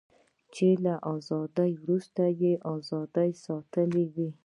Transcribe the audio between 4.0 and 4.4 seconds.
وي.